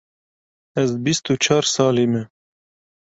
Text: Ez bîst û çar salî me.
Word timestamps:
Ez 0.81 0.89
bîst 1.03 1.25
û 1.31 1.33
çar 1.43 1.63
salî 1.73 2.05
me. 2.13 2.23